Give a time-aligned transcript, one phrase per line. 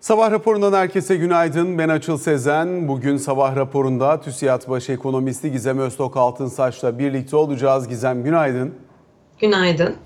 [0.00, 1.78] Sabah raporundan herkese günaydın.
[1.78, 2.88] Ben Açıl Sezen.
[2.88, 7.88] Bugün sabah raporunda TÜSİAD Baş Ekonomisti Gizem Öztok Altınsaç'la birlikte olacağız.
[7.88, 8.74] Gizem günaydın.
[9.40, 9.96] Günaydın.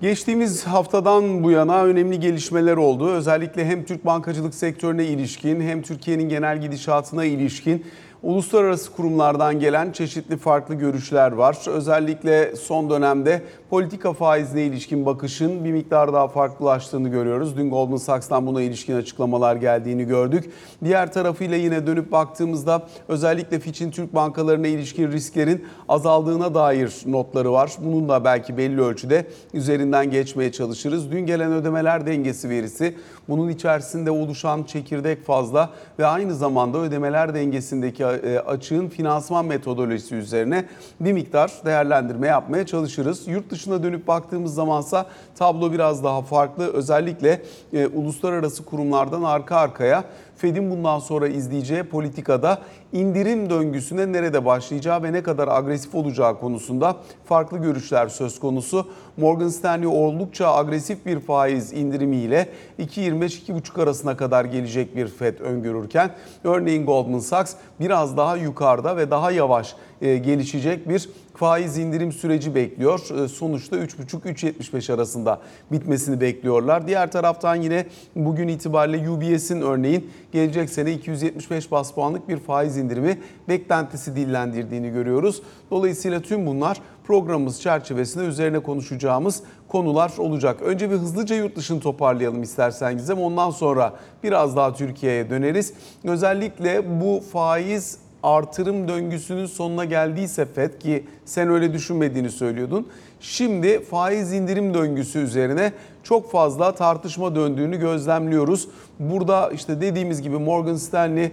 [0.00, 3.08] Geçtiğimiz haftadan bu yana önemli gelişmeler oldu.
[3.08, 7.86] Özellikle hem Türk bankacılık sektörüne ilişkin hem Türkiye'nin genel gidişatına ilişkin
[8.22, 11.58] uluslararası kurumlardan gelen çeşitli farklı görüşler var.
[11.66, 17.56] Özellikle son dönemde politika faizine ilişkin bakışın bir miktar daha farklılaştığını görüyoruz.
[17.56, 20.50] Dün Goldman Sachs'tan buna ilişkin açıklamalar geldiğini gördük.
[20.84, 27.72] Diğer tarafıyla yine dönüp baktığımızda özellikle Fitch'in Türk bankalarına ilişkin risklerin azaldığına dair notları var.
[27.78, 31.10] Bunun da belki belli ölçüde üzerinden geçmeye çalışırız.
[31.10, 32.94] Dün gelen ödemeler dengesi verisi,
[33.28, 40.64] bunun içerisinde oluşan çekirdek fazla ve aynı zamanda ödemeler dengesindeki e, açığın finansman metodolojisi üzerine
[41.00, 43.28] bir miktar değerlendirme yapmaya çalışırız.
[43.28, 45.06] Yurt dışına dönüp baktığımız zamansa
[45.38, 46.72] tablo biraz daha farklı.
[46.72, 47.42] Özellikle
[47.72, 50.04] e, uluslararası kurumlardan arka arkaya
[50.38, 52.58] Fed'in bundan sonra izleyeceği politikada
[52.92, 58.86] indirim döngüsüne nerede başlayacağı ve ne kadar agresif olacağı konusunda farklı görüşler söz konusu.
[59.16, 62.48] Morgan Stanley oldukça agresif bir faiz indirimiyle
[62.78, 66.10] 2.25-2.5 arasına kadar gelecek bir Fed öngörürken
[66.44, 71.08] örneğin Goldman Sachs biraz daha yukarıda ve daha yavaş e, gelişecek bir
[71.38, 73.24] faiz indirim süreci bekliyor.
[73.24, 75.40] E, sonuçta 3.5-3.75 arasında
[75.72, 76.86] bitmesini bekliyorlar.
[76.86, 77.86] Diğer taraftan yine
[78.16, 85.42] bugün itibariyle UBS'in örneğin gelecek sene 275 bas puanlık bir faiz indirimi beklentisi dillendirdiğini görüyoruz.
[85.70, 90.62] Dolayısıyla tüm bunlar programımız çerçevesinde üzerine konuşacağımız konular olacak.
[90.62, 93.18] Önce bir hızlıca yurt dışını toparlayalım istersen Gizem.
[93.18, 95.72] Ondan sonra biraz daha Türkiye'ye döneriz.
[96.04, 102.86] Özellikle bu faiz artırım döngüsünün sonuna geldiyse FED ki sen öyle düşünmediğini söylüyordun.
[103.20, 108.68] Şimdi faiz indirim döngüsü üzerine çok fazla tartışma döndüğünü gözlemliyoruz.
[108.98, 111.30] Burada işte dediğimiz gibi Morgan Stanley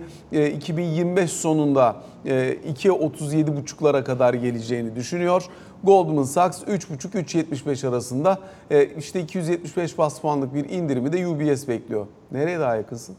[0.56, 5.44] 2025 e, sonunda 2.37.5'lara e, kadar geleceğini düşünüyor.
[5.84, 8.40] Goldman Sachs 3.5-3.75 arasında
[8.72, 12.08] e, işte 275 bas puanlık bir indirimi de UBS bekliyor.
[12.32, 13.16] Nereye daha yakınsın?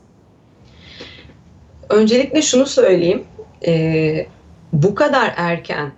[1.91, 3.25] Öncelikle şunu söyleyeyim
[3.67, 4.27] e,
[4.73, 5.93] bu kadar erken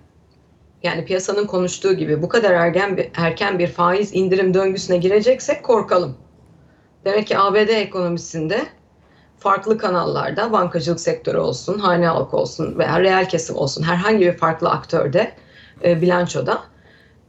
[0.83, 6.17] yani piyasanın konuştuğu gibi bu kadar erken bir, erken bir faiz indirim döngüsüne gireceksek korkalım.
[7.05, 8.59] Demek ki ABD ekonomisinde
[9.37, 14.69] farklı kanallarda bankacılık sektörü olsun, hane halkı olsun veya reel kesim olsun herhangi bir farklı
[14.69, 15.31] aktörde
[15.83, 16.63] e, bilançoda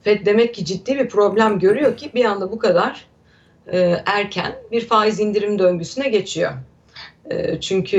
[0.02, 3.06] FED demek ki ciddi bir problem görüyor ki bir anda bu kadar
[3.72, 6.52] e, erken bir faiz indirim döngüsüne geçiyor.
[7.30, 7.98] Ee, çünkü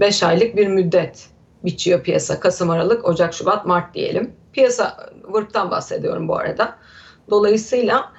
[0.00, 1.28] 5 e, aylık bir müddet
[1.64, 2.40] biçiyor piyasa.
[2.40, 4.32] Kasım, Aralık, Ocak, Şubat, Mart diyelim.
[4.52, 6.78] Piyasa vırktan bahsediyorum bu arada.
[7.30, 8.12] Dolayısıyla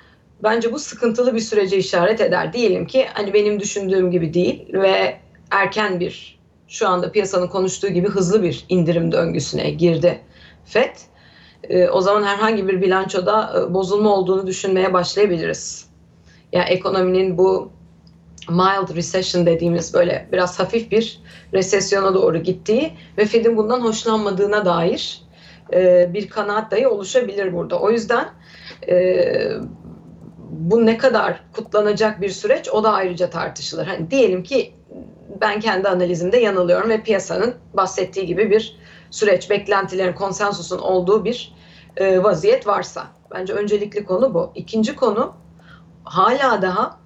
[0.43, 2.53] bence bu sıkıntılı bir sürece işaret eder.
[2.53, 5.17] Diyelim ki hani benim düşündüğüm gibi değil ve
[5.51, 10.19] erken bir şu anda piyasanın konuştuğu gibi hızlı bir indirim döngüsüne girdi
[10.65, 10.95] FED.
[11.63, 15.89] E, o zaman herhangi bir bilançoda e, bozulma olduğunu düşünmeye başlayabiliriz.
[16.53, 17.71] Yani ekonominin bu
[18.49, 21.21] mild recession dediğimiz böyle biraz hafif bir
[21.53, 25.21] resesyona doğru gittiği ve Fed'in bundan hoşlanmadığına dair
[25.73, 27.79] e, bir kanaat dahi oluşabilir burada.
[27.79, 28.29] O yüzden
[28.89, 29.25] e,
[30.49, 33.87] bu ne kadar kutlanacak bir süreç o da ayrıca tartışılır.
[33.87, 34.73] Hani diyelim ki
[35.41, 38.77] ben kendi analizimde yanılıyorum ve piyasanın bahsettiği gibi bir
[39.11, 41.53] süreç, beklentilerin, konsensusun olduğu bir
[41.97, 43.07] e, vaziyet varsa.
[43.31, 44.51] Bence öncelikli konu bu.
[44.55, 45.33] İkinci konu
[46.03, 46.99] hala daha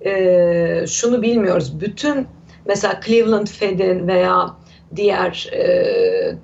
[0.00, 1.80] e, şunu bilmiyoruz.
[1.80, 2.26] Bütün
[2.64, 4.56] mesela Cleveland Fed'in veya
[4.96, 6.38] diğer e,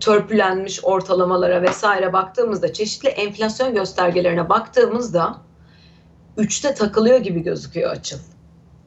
[0.00, 5.36] törpülenmiş ortalamalara vesaire baktığımızda çeşitli enflasyon göstergelerine baktığımızda
[6.36, 8.18] üçte takılıyor gibi gözüküyor açıl.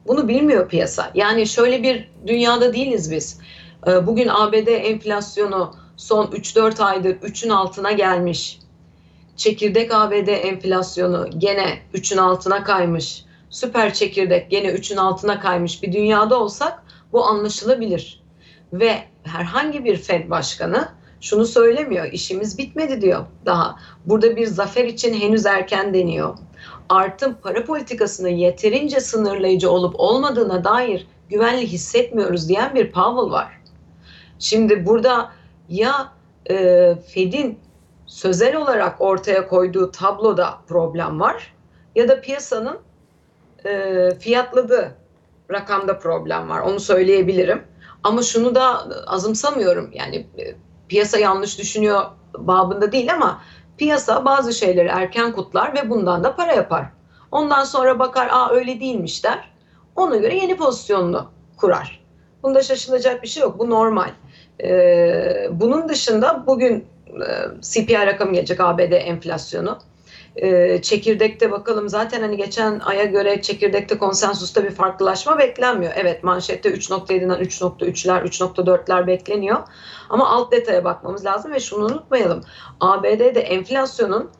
[0.06, 1.10] Bunu bilmiyor piyasa.
[1.14, 3.38] Yani şöyle bir dünyada değiliz biz.
[4.02, 8.58] Bugün ABD enflasyonu son 3-4 aydır 3'ün altına gelmiş.
[9.36, 13.24] Çekirdek ABD enflasyonu gene 3'ün altına kaymış
[13.54, 18.22] süper çekirdek gene 3'ün altına kaymış bir dünyada olsak bu anlaşılabilir.
[18.72, 20.88] Ve herhangi bir Fed başkanı
[21.20, 22.12] şunu söylemiyor.
[22.12, 23.76] işimiz bitmedi diyor daha.
[24.06, 26.38] Burada bir zafer için henüz erken deniyor.
[26.88, 33.60] Artım para politikasını yeterince sınırlayıcı olup olmadığına dair güvenli hissetmiyoruz diyen bir Powell var.
[34.38, 35.32] Şimdi burada
[35.68, 36.12] ya
[36.50, 36.54] e,
[37.08, 37.58] Fed'in
[38.06, 41.54] sözel olarak ortaya koyduğu tabloda problem var
[41.94, 42.78] ya da piyasanın
[43.64, 44.94] e, fiyatladı
[45.52, 46.60] rakamda problem var.
[46.60, 47.62] Onu söyleyebilirim.
[48.02, 49.90] Ama şunu da azımsamıyorum.
[49.92, 50.54] Yani e,
[50.88, 52.04] piyasa yanlış düşünüyor
[52.38, 53.40] babında değil ama
[53.78, 56.84] piyasa bazı şeyleri erken kutlar ve bundan da para yapar.
[57.30, 59.50] Ondan sonra bakar aa öyle değilmiş der.
[59.96, 62.04] ona göre yeni pozisyonunu kurar.
[62.42, 63.58] Bunda şaşılacak bir şey yok.
[63.58, 64.10] Bu normal.
[64.62, 67.26] Ee, bunun dışında bugün e,
[67.60, 69.78] CPI rakamı gelecek ABD enflasyonu.
[70.36, 75.92] Ee, çekirdekte bakalım zaten hani geçen aya göre çekirdekte konsensusta bir farklılaşma beklenmiyor.
[75.96, 79.58] Evet manşette 3.7'den 3.3'ler 3.4'ler bekleniyor.
[80.10, 82.40] Ama alt detaya bakmamız lazım ve şunu unutmayalım.
[82.80, 84.30] ABD'de enflasyonun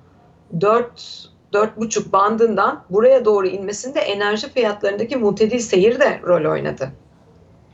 [0.60, 6.92] 4 4,5 bandından buraya doğru inmesinde enerji fiyatlarındaki mutedil seyir de rol oynadı.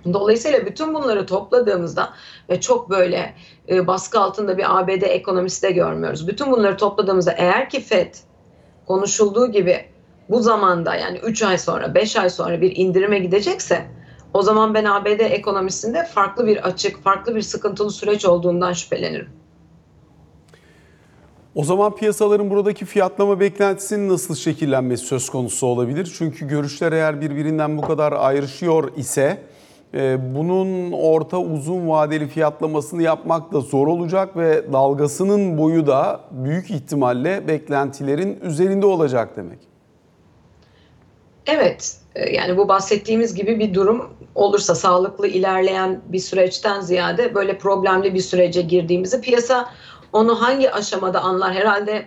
[0.05, 2.11] Dolayısıyla bütün bunları topladığımızda
[2.50, 3.35] ve çok böyle
[3.69, 6.29] e, baskı altında bir ABD ekonomisi de görmüyoruz.
[6.29, 8.14] Bütün bunları topladığımızda eğer ki FED
[8.87, 9.85] konuşulduğu gibi
[10.29, 13.87] bu zamanda yani 3 ay sonra 5 ay sonra bir indirime gidecekse
[14.35, 19.29] o zaman ben ABD ekonomisinde farklı bir açık, farklı bir sıkıntılı süreç olduğundan şüphelenirim.
[21.55, 26.14] O zaman piyasaların buradaki fiyatlama beklentisinin nasıl şekillenmesi söz konusu olabilir?
[26.19, 29.43] Çünkü görüşler eğer birbirinden bu kadar ayrışıyor ise
[30.35, 37.49] bunun orta uzun vadeli fiyatlamasını yapmak da zor olacak ve dalgasının boyu da büyük ihtimalle
[37.49, 39.59] beklentilerin üzerinde olacak demek.
[41.47, 47.59] Evet, e, yani bu bahsettiğimiz gibi bir durum olursa sağlıklı ilerleyen bir süreçten ziyade böyle
[47.59, 49.69] problemli bir sürece girdiğimizi piyasa
[50.13, 51.55] onu hangi aşamada anlar?
[51.55, 52.07] Herhalde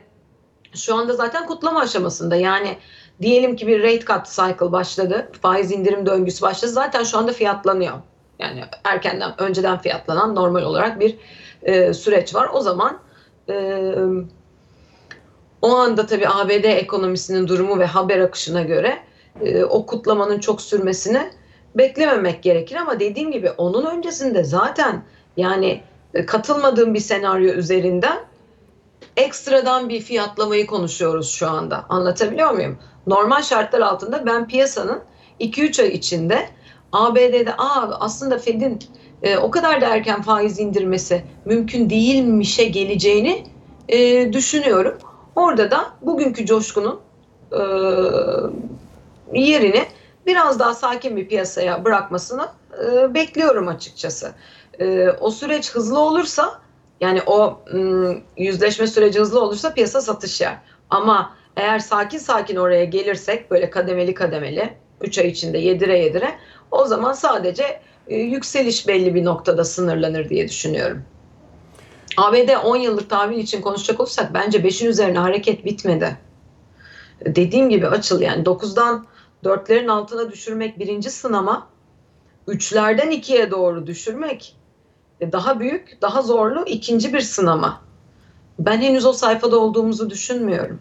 [0.76, 2.36] şu anda zaten kutlama aşamasında.
[2.36, 2.78] Yani
[3.22, 5.30] diyelim ki bir rate cut cycle başladı.
[5.42, 6.72] Faiz indirim döngüsü başladı.
[6.72, 7.94] Zaten şu anda fiyatlanıyor.
[8.40, 11.18] Yani erkenden, önceden fiyatlanan normal olarak bir
[11.64, 12.50] e, süreç var.
[12.54, 13.00] O zaman
[13.50, 13.94] e,
[15.62, 19.00] o anda tabii ABD ekonomisinin durumu ve haber akışına göre
[19.42, 21.30] e, o kutlamanın çok sürmesini
[21.76, 22.76] beklememek gerekir.
[22.76, 25.04] Ama dediğim gibi onun öncesinde zaten
[25.38, 25.84] yani
[26.14, 28.18] e, katılmadığım bir senaryo üzerinden
[29.18, 31.86] ekstradan bir fiyatlamayı konuşuyoruz şu anda.
[31.90, 32.78] Anlatabiliyor muyum?
[33.08, 35.02] Normal şartlar altında ben piyasanın
[35.40, 36.50] 2-3 ay içinde
[36.92, 38.80] ABD'de Aa, aslında Fed'in
[39.24, 43.48] e, o kadar da erken faiz indirmesi mümkün değilmişe geleceğini
[43.90, 44.98] e, düşünüyorum.
[45.36, 47.00] Orada da bugünkü coşkunun
[47.52, 47.62] e,
[49.34, 49.86] yerini
[50.26, 52.48] biraz daha sakin bir piyasaya bırakmasını
[52.86, 54.34] e, bekliyorum açıkçası
[54.80, 56.63] e, o süreç hızlı olursa
[57.04, 57.60] yani o
[58.38, 60.58] yüzleşme süreci hızlı olursa piyasa satış yer.
[60.90, 66.36] Ama eğer sakin sakin oraya gelirsek böyle kademeli kademeli 3 ay içinde yedire yedire
[66.72, 71.04] o zaman sadece e, yükseliş belli bir noktada sınırlanır diye düşünüyorum.
[72.18, 76.18] ABD 10 yıllık tahvil için konuşacak olursak bence 5'in üzerine hareket bitmedi.
[77.26, 79.06] Dediğim gibi açıl yani 9'dan
[79.44, 81.68] 4'lerin altına düşürmek birinci sınama.
[82.48, 84.56] 3'lerden 2'ye doğru düşürmek
[85.32, 87.82] daha büyük, daha zorlu ikinci bir sınama.
[88.60, 90.80] Ben henüz o sayfada olduğumuzu düşünmüyorum.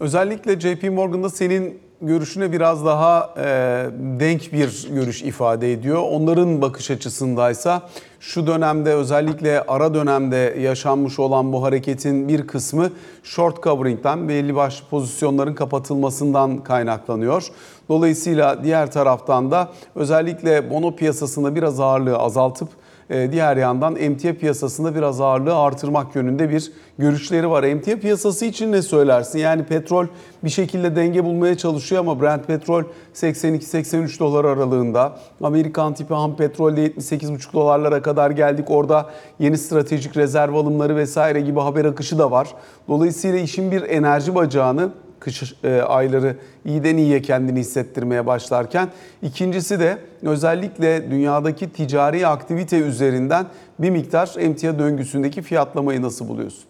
[0.00, 3.44] Özellikle JP Morgan'da senin görüşüne biraz daha e,
[4.20, 6.02] denk bir görüş ifade ediyor.
[6.10, 7.82] Onların bakış açısındaysa
[8.20, 12.90] şu dönemde özellikle ara dönemde yaşanmış olan bu hareketin bir kısmı
[13.22, 17.46] short covering'den belli başlı pozisyonların kapatılmasından kaynaklanıyor.
[17.88, 24.94] Dolayısıyla diğer taraftan da özellikle bono piyasasında biraz ağırlığı azaltıp e, diğer yandan emtia piyasasında
[24.94, 27.62] biraz ağırlığı artırmak yönünde bir görüşleri var.
[27.62, 29.38] Emtia piyasası için ne söylersin?
[29.38, 30.06] Yani petrol
[30.44, 32.82] bir şekilde denge bulmaya çalışıyor ama Brent petrol
[33.14, 35.18] 82-83 dolar aralığında.
[35.42, 38.70] Amerikan tipi ham petrolde 78,5 dolarlara kadar geldik.
[38.70, 42.48] Orada yeni stratejik rezerv alımları vesaire gibi haber akışı da var.
[42.88, 48.88] Dolayısıyla işin bir enerji bacağını kış e, ayları iyiden iyiye kendini hissettirmeye başlarken
[49.22, 53.46] ikincisi de özellikle dünyadaki ticari aktivite üzerinden
[53.78, 56.64] bir miktar emtia döngüsündeki fiyatlamayı nasıl buluyorsun?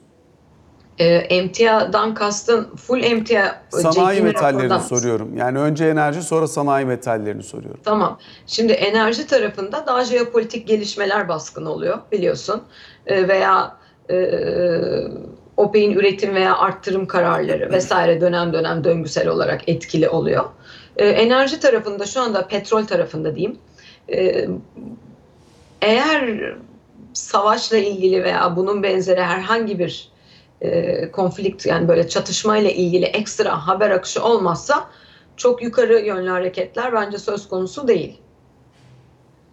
[0.98, 5.36] E, emtiadan kastın full emtia Sanayi metallerini rapordan- soruyorum.
[5.36, 7.80] Yani önce enerji sonra sanayi metallerini soruyorum.
[7.84, 8.18] Tamam.
[8.46, 12.62] Şimdi enerji tarafında daha jeopolitik gelişmeler baskın oluyor biliyorsun.
[13.06, 13.76] E, veya
[14.10, 14.16] e,
[15.56, 20.44] OPEC'in üretim veya arttırım kararları vesaire dönem dönem döngüsel olarak etkili oluyor.
[20.96, 23.58] E, enerji tarafında şu anda petrol tarafında diyeyim.
[24.12, 24.48] E,
[25.82, 26.54] eğer
[27.12, 30.08] savaşla ilgili veya bunun benzeri herhangi bir
[30.60, 34.90] e, konflikt yani böyle çatışmayla ilgili ekstra haber akışı olmazsa
[35.36, 38.16] çok yukarı yönlü hareketler bence söz konusu değil.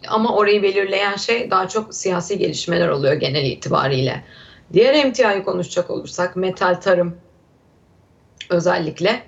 [0.08, 4.24] Ama orayı belirleyen şey daha çok siyasi gelişmeler oluyor genel itibariyle.
[4.74, 7.18] Diğer emtiayı konuşacak olursak metal tarım
[8.50, 9.24] özellikle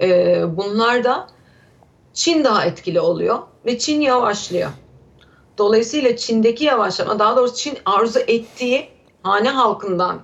[0.00, 1.26] e, bunlar da
[2.12, 4.70] Çin daha etkili oluyor ve Çin yavaşlıyor.
[5.58, 8.88] Dolayısıyla Çin'deki yavaşlama daha doğrusu Çin arzu ettiği
[9.22, 10.22] hane halkından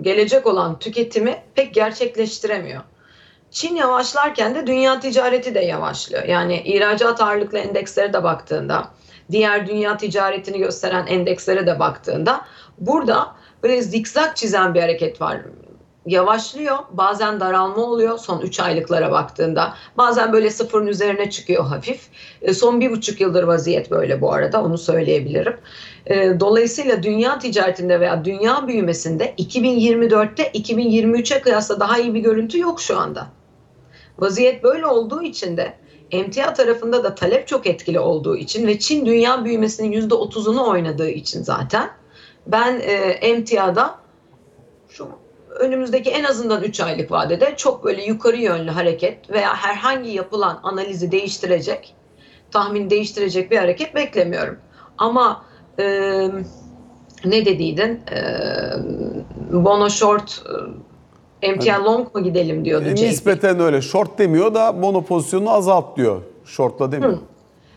[0.00, 2.82] gelecek olan tüketimi pek gerçekleştiremiyor.
[3.50, 6.24] Çin yavaşlarken de dünya ticareti de yavaşlıyor.
[6.24, 8.90] Yani ihracat ağırlıklı endekslere de baktığında,
[9.30, 12.44] diğer dünya ticaretini gösteren endekslere de baktığında
[12.78, 15.40] burada böyle zikzak çizen bir hareket var.
[16.06, 19.74] Yavaşlıyor, bazen daralma oluyor son 3 aylıklara baktığında.
[19.96, 22.00] Bazen böyle sıfırın üzerine çıkıyor hafif.
[22.42, 25.56] E, son bir buçuk yıldır vaziyet böyle bu arada onu söyleyebilirim.
[26.06, 32.80] E, dolayısıyla dünya ticaretinde veya dünya büyümesinde 2024'te 2023'e kıyasla daha iyi bir görüntü yok
[32.80, 33.26] şu anda.
[34.18, 35.74] Vaziyet böyle olduğu için de
[36.10, 41.42] emtia tarafında da talep çok etkili olduğu için ve Çin dünya büyümesinin %30'unu oynadığı için
[41.42, 41.90] zaten
[42.46, 43.94] ben e, emtiada
[44.88, 45.08] şu
[45.58, 51.12] önümüzdeki en azından 3 aylık vadede çok böyle yukarı yönlü hareket veya herhangi yapılan analizi
[51.12, 51.94] değiştirecek,
[52.50, 54.58] tahmin değiştirecek bir hareket beklemiyorum.
[54.98, 55.44] Ama
[55.78, 55.84] e,
[57.24, 58.00] ne dediydin?
[58.12, 58.22] E,
[59.52, 60.42] Bono short
[61.42, 62.88] e, emtia long mu gidelim diyordu.
[62.88, 63.82] E, nispeten öyle.
[63.82, 66.22] Short demiyor da bono pozisyonunu azalt diyor.
[66.44, 67.12] Shortla demiyor.
[67.12, 67.18] Hı.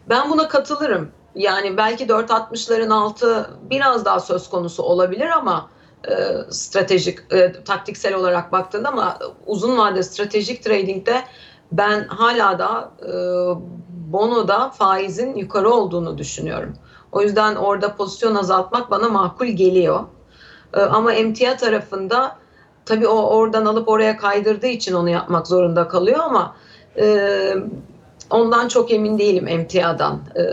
[0.09, 1.09] Ben buna katılırım.
[1.37, 5.69] Yani belki 4.60'ların altı biraz daha söz konusu olabilir ama
[6.09, 6.13] e,
[6.51, 11.23] stratejik, e, taktiksel olarak baktığında ama uzun vade stratejik tradingde
[11.71, 13.11] ben hala da e,
[14.13, 16.73] bonoda faizin yukarı olduğunu düşünüyorum.
[17.11, 19.99] O yüzden orada pozisyon azaltmak bana makul geliyor.
[20.73, 22.35] E, ama emtia tarafında
[22.85, 26.55] tabii o oradan alıp oraya kaydırdığı için onu yapmak zorunda kalıyor ama
[26.97, 27.53] e,
[28.29, 30.21] ondan çok emin değilim emtiadan.
[30.35, 30.43] E,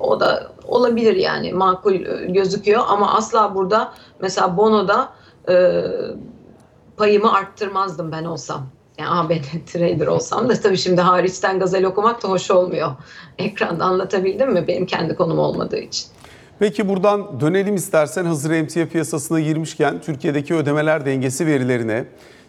[0.00, 5.08] o da olabilir yani makul e, gözüküyor ama asla burada mesela Bono'da
[5.48, 5.84] e,
[6.96, 8.66] payımı arttırmazdım ben olsam.
[8.98, 12.90] Yani ABD trader olsam da tabii şimdi hariçten gazel okumak da hoş olmuyor.
[13.38, 14.64] Ekranda anlatabildim mi?
[14.68, 16.06] Benim kendi konum olmadığı için.
[16.58, 22.04] Peki buradan dönelim istersen hazır emtia piyasasına girmişken Türkiye'deki ödemeler dengesi verilerine.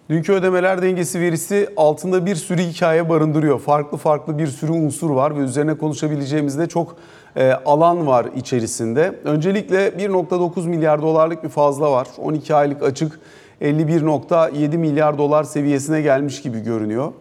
[0.09, 3.59] Dünkü ödemeler dengesi verisi altında bir sürü hikaye barındırıyor.
[3.59, 6.95] Farklı farklı bir sürü unsur var ve üzerine konuşabileceğimiz de çok
[7.35, 9.19] e, alan var içerisinde.
[9.23, 12.07] Öncelikle 1.9 milyar dolarlık bir fazla var.
[12.17, 13.19] 12 aylık açık
[13.61, 17.11] 51.7 milyar dolar seviyesine gelmiş gibi görünüyor.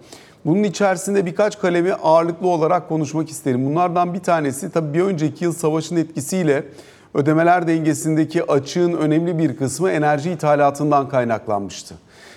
[0.45, 3.67] Bunun içerisinde birkaç kalemi ağırlıklı olarak konuşmak isterim.
[3.67, 6.65] Bunlardan bir tanesi tabii bir önceki yıl savaşın etkisiyle
[7.15, 11.95] ödemeler dengesindeki açığın önemli bir kısmı enerji ithalatından kaynaklanmıştı.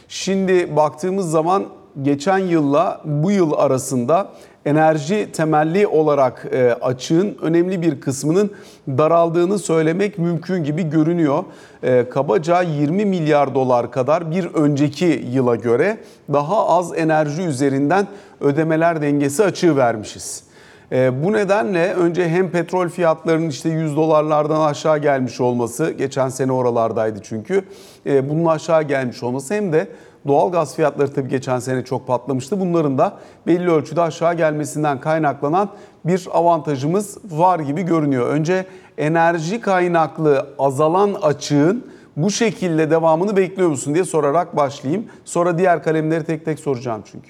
[0.08, 1.66] Şimdi baktığımız zaman
[2.02, 4.28] geçen yılla bu yıl arasında
[4.66, 8.52] enerji temelli olarak e, açığın önemli bir kısmının
[8.88, 11.44] daraldığını söylemek mümkün gibi görünüyor.
[11.84, 15.98] E, kabaca 20 milyar dolar kadar bir önceki yıla göre
[16.34, 18.08] daha az enerji üzerinden
[18.42, 20.47] ödemeler dengesi açığı vermişiz.
[20.92, 26.52] E, bu nedenle önce hem petrol fiyatlarının işte 100 dolarlardan aşağı gelmiş olması, geçen sene
[26.52, 27.64] oralardaydı çünkü,
[28.06, 29.88] e, bunun aşağı gelmiş olması hem de
[30.28, 32.60] doğal gaz fiyatları tabii geçen sene çok patlamıştı.
[32.60, 33.18] Bunların da
[33.48, 35.70] belli ölçüde aşağı gelmesinden kaynaklanan
[36.06, 38.28] bir avantajımız var gibi görünüyor.
[38.28, 38.66] Önce
[38.98, 41.86] enerji kaynaklı azalan açığın
[42.18, 45.06] bu şekilde devamını bekliyor musun diye sorarak başlayayım.
[45.26, 47.30] Sonra diğer kalemleri tek tek soracağım çünkü.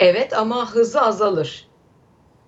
[0.00, 1.69] Evet ama hızı azalır.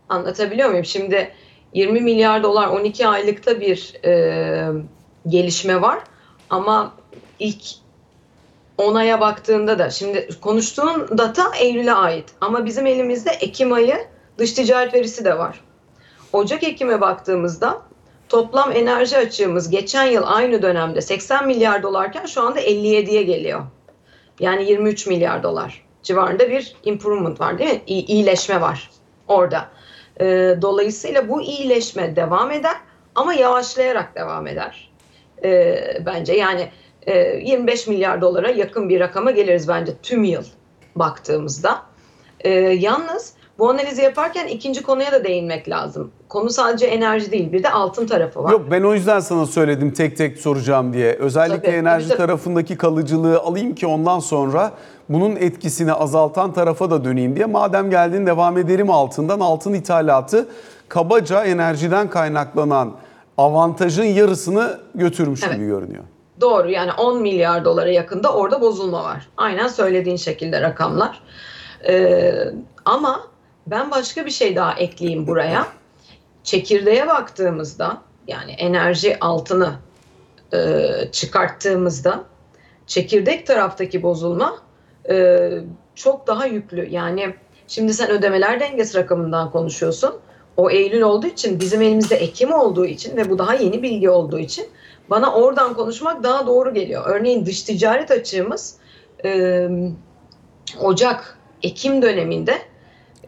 [0.09, 0.85] Anlatabiliyor muyum?
[0.85, 1.32] Şimdi
[1.75, 4.73] 20 milyar dolar 12 aylıkta bir e,
[5.28, 5.99] gelişme var
[6.50, 6.94] ama
[7.38, 7.62] ilk
[8.78, 13.97] 10 aya baktığında da şimdi konuştuğun data Eylül'e ait ama bizim elimizde Ekim ayı
[14.38, 15.61] dış ticaret verisi de var.
[16.32, 17.82] Ocak-Ekim'e baktığımızda
[18.28, 23.62] toplam enerji açığımız geçen yıl aynı dönemde 80 milyar dolarken şu anda 57'ye geliyor.
[24.40, 27.80] Yani 23 milyar dolar civarında bir improvement var değil mi?
[27.87, 28.90] İyileşme var
[29.28, 29.68] orada.
[30.23, 32.76] Ee, dolayısıyla bu iyileşme devam eder
[33.14, 34.91] ama yavaşlayarak devam eder.
[35.45, 36.69] Ee, bence yani
[37.07, 40.45] e, 25 milyar dolara yakın bir rakama geliriz bence tüm yıl
[40.97, 41.83] baktığımızda.
[42.41, 46.11] Ee, yalnız bu analizi yaparken ikinci konuya da değinmek lazım.
[46.28, 48.52] Konu sadece enerji değil bir de altın tarafı var.
[48.52, 51.12] Yok ben o yüzden sana söyledim tek tek soracağım diye.
[51.14, 54.73] Özellikle Tabii, enerji tabii, tarafındaki kalıcılığı alayım ki ondan sonra
[55.09, 57.47] bunun etkisini azaltan tarafa da döneyim diye.
[57.47, 59.40] Madem geldin devam edelim altından.
[59.40, 60.49] Altın ithalatı
[60.88, 62.92] kabaca enerjiden kaynaklanan
[63.38, 65.54] avantajın yarısını götürmüş Evet.
[65.54, 66.04] gibi görünüyor.
[66.40, 69.28] Doğru yani 10 milyar dolara yakında orada bozulma var.
[69.37, 71.23] Aynen söylediğin şekilde rakamlar.
[71.88, 72.35] Ee,
[72.85, 73.32] ama
[73.66, 75.66] ben başka bir şey daha ekleyeyim buraya.
[76.45, 79.75] Çekirdeğe baktığımızda yani enerji altını
[80.54, 82.25] e, çıkarttığımızda
[82.87, 84.59] çekirdek taraftaki bozulma
[85.11, 85.49] e,
[85.95, 86.88] çok daha yüklü.
[86.90, 87.35] Yani
[87.69, 90.14] şimdi sen ödemeler dengesi rakamından konuşuyorsun.
[90.57, 94.38] O Eylül olduğu için bizim elimizde Ekim olduğu için ve bu daha yeni bilgi olduğu
[94.38, 94.66] için
[95.11, 97.02] bana oradan konuşmak daha doğru geliyor.
[97.07, 98.76] Örneğin dış ticaret açığımız
[99.25, 99.69] e,
[100.81, 102.59] Ocak Ekim döneminde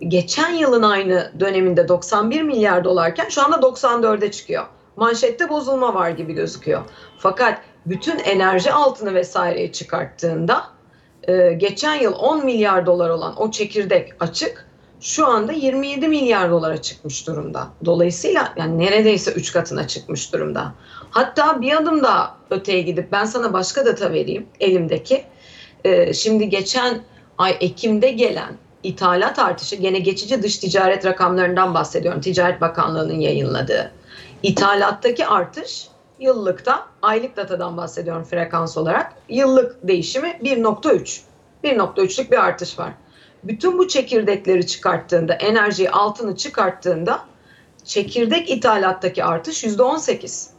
[0.01, 4.67] geçen yılın aynı döneminde 91 milyar dolarken şu anda 94'e çıkıyor.
[4.97, 6.83] Manşette bozulma var gibi gözüküyor.
[7.19, 10.65] Fakat bütün enerji altını vesaireyi çıkarttığında
[11.29, 14.67] e, geçen yıl 10 milyar dolar olan o çekirdek açık
[15.01, 17.69] şu anda 27 milyar dolara çıkmış durumda.
[17.85, 20.75] Dolayısıyla yani neredeyse 3 katına çıkmış durumda.
[21.11, 25.25] Hatta bir adım daha öteye gidip ben sana başka data vereyim elimdeki.
[25.85, 27.01] E, şimdi geçen
[27.39, 32.21] ay Ekim'de gelen ithalat artışı gene geçici dış ticaret rakamlarından bahsediyorum.
[32.21, 33.93] Ticaret Bakanlığı'nın yayınladığı.
[34.43, 35.88] İthalattaki artış
[36.19, 39.12] yıllıkta aylık datadan bahsediyorum frekans olarak.
[39.29, 41.21] Yıllık değişimi 1.3.
[41.64, 42.93] 1.3'lük bir artış var.
[43.45, 47.21] Bütün bu çekirdekleri çıkarttığında, enerjiyi altını çıkarttığında
[47.85, 50.50] çekirdek ithalattaki artış %18.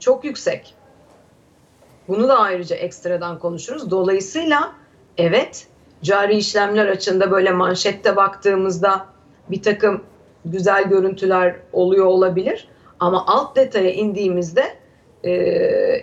[0.00, 0.74] Çok yüksek.
[2.08, 3.90] Bunu da ayrıca ekstradan konuşuruz.
[3.90, 4.72] Dolayısıyla
[5.18, 5.66] evet
[6.06, 9.06] cari işlemler açığında böyle manşette baktığımızda
[9.50, 10.02] bir takım
[10.44, 12.68] güzel görüntüler oluyor olabilir.
[13.00, 14.76] Ama alt detaya indiğimizde
[15.24, 15.30] e,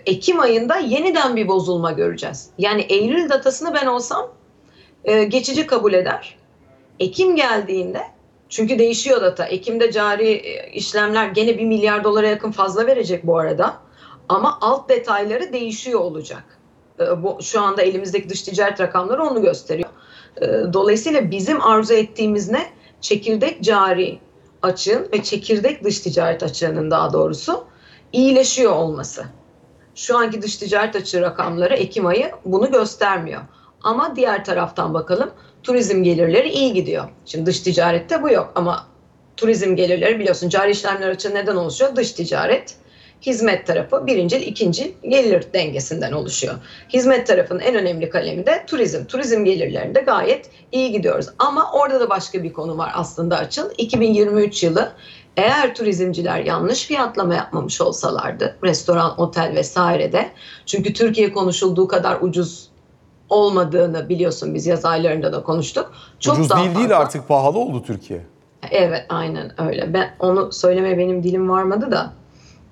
[0.05, 2.49] Ekim ayında yeniden bir bozulma göreceğiz.
[2.57, 4.31] Yani Eylül datasını ben olsam
[5.03, 6.37] e, geçici kabul eder.
[6.99, 8.01] Ekim geldiğinde
[8.49, 9.45] çünkü değişiyor data.
[9.45, 13.77] Ekim'de cari e, işlemler gene bir milyar dolara yakın fazla verecek bu arada.
[14.29, 16.43] Ama alt detayları değişiyor olacak.
[16.99, 19.82] E, bu, şu anda elimizdeki dış ticaret rakamları onu gösteriyor.
[20.41, 22.69] E, dolayısıyla bizim arzu ettiğimiz ne?
[23.01, 24.19] Çekirdek cari
[24.61, 27.63] açığın ve çekirdek dış ticaret açığının daha doğrusu
[28.13, 29.25] iyileşiyor olması.
[29.95, 33.41] Şu anki dış ticaret açığı rakamları Ekim ayı bunu göstermiyor.
[33.83, 35.31] Ama diğer taraftan bakalım
[35.63, 37.09] turizm gelirleri iyi gidiyor.
[37.25, 38.87] Şimdi dış ticarette bu yok ama
[39.37, 41.95] turizm gelirleri biliyorsun cari işlemler açığı neden oluşuyor?
[41.95, 42.75] Dış ticaret,
[43.25, 46.53] hizmet tarafı birinci, ikinci gelir dengesinden oluşuyor.
[46.89, 49.05] Hizmet tarafının en önemli kalemi de turizm.
[49.05, 51.25] Turizm gelirlerinde gayet iyi gidiyoruz.
[51.39, 53.69] Ama orada da başka bir konu var aslında açıl.
[53.77, 54.91] 2023 yılı
[55.37, 60.31] eğer turizmciler yanlış fiyatlama yapmamış olsalardı restoran, otel vesairede
[60.65, 62.69] çünkü Türkiye konuşulduğu kadar ucuz
[63.29, 65.91] olmadığını biliyorsun biz yaz aylarında da konuştuk.
[66.19, 66.79] Çok Ucuz değil fazla.
[66.79, 68.21] değil artık pahalı oldu Türkiye.
[68.71, 69.93] Evet aynen öyle.
[69.93, 72.13] Ben onu söyleme benim dilim varmadı da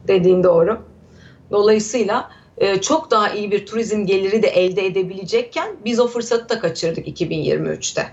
[0.07, 0.77] dediğin doğru.
[1.51, 6.59] Dolayısıyla e, çok daha iyi bir turizm geliri de elde edebilecekken biz o fırsatı da
[6.59, 8.07] kaçırdık 2023'te.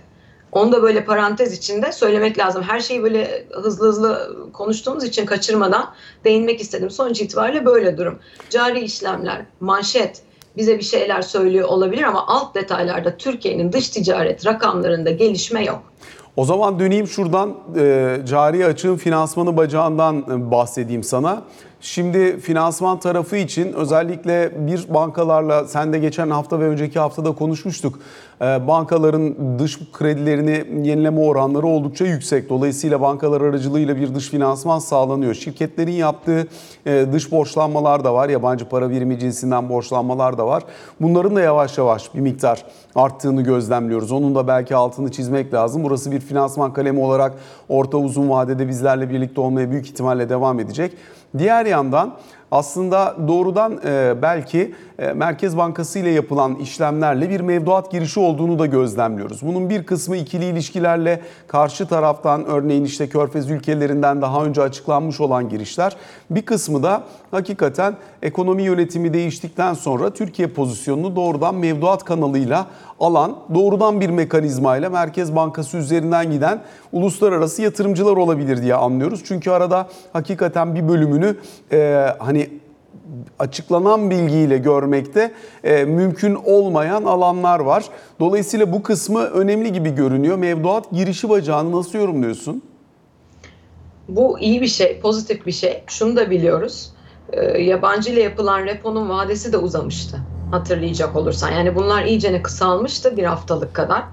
[0.52, 2.62] Onu da böyle parantez içinde söylemek lazım.
[2.62, 5.90] Her şeyi böyle hızlı hızlı konuştuğumuz için kaçırmadan
[6.24, 6.90] değinmek istedim.
[6.90, 8.18] Sonuç itibariyle böyle durum.
[8.50, 10.22] Cari işlemler, manşet,
[10.56, 15.82] bize bir şeyler söylüyor olabilir ama alt detaylarda Türkiye'nin dış ticaret rakamlarında gelişme yok.
[16.36, 21.42] O zaman döneyim şuradan e, cari açığın finansmanı bacağından e, bahsedeyim sana.
[21.80, 27.98] Şimdi finansman tarafı için özellikle bir bankalarla sen de geçen hafta ve önceki haftada konuşmuştuk.
[28.42, 32.48] Ee, bankaların dış kredilerini yenileme oranları oldukça yüksek.
[32.48, 35.34] Dolayısıyla bankalar aracılığıyla bir dış finansman sağlanıyor.
[35.34, 36.46] Şirketlerin yaptığı
[36.86, 38.28] e, dış borçlanmalar da var.
[38.28, 40.62] Yabancı para birimi cinsinden borçlanmalar da var.
[41.00, 44.12] Bunların da yavaş yavaş bir miktar arttığını gözlemliyoruz.
[44.12, 45.84] Onun da belki altını çizmek lazım.
[45.84, 47.34] Burası bir finansman kalemi olarak
[47.68, 50.92] orta uzun vadede bizlerle birlikte olmaya büyük ihtimalle devam edecek.
[51.38, 52.14] Diğer yandan
[52.50, 58.66] aslında doğrudan e, belki e, Merkez Bankası ile yapılan işlemlerle bir mevduat girişi olduğunu da
[58.66, 59.42] gözlemliyoruz.
[59.42, 65.48] Bunun bir kısmı ikili ilişkilerle karşı taraftan örneğin işte Körfez ülkelerinden daha önce açıklanmış olan
[65.48, 65.96] girişler.
[66.30, 72.66] Bir kısmı da hakikaten ekonomi yönetimi değiştikten sonra Türkiye pozisyonunu doğrudan mevduat kanalıyla
[73.00, 79.22] alan doğrudan bir mekanizmayla Merkez Bankası üzerinden giden uluslararası yatırımcılar olabilir diye anlıyoruz.
[79.24, 81.36] Çünkü arada hakikaten bir bölümünü
[81.72, 82.37] e, hani
[83.38, 85.32] açıklanan bilgiyle görmekte
[85.64, 87.84] e, mümkün olmayan alanlar var.
[88.20, 90.38] Dolayısıyla bu kısmı önemli gibi görünüyor.
[90.38, 92.62] Mevduat girişi bacağını nasıl yorumluyorsun?
[94.08, 95.82] Bu iyi bir şey, pozitif bir şey.
[95.86, 96.92] Şunu da biliyoruz.
[97.32, 100.18] E, yabancı ile yapılan reponun vadesi de uzamıştı
[100.50, 101.50] hatırlayacak olursan.
[101.50, 104.04] Yani bunlar iyicene kısalmıştı bir haftalık kadar.